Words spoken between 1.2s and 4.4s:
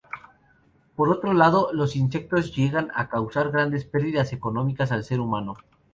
lado los insectos llegan a causar grandes perdidas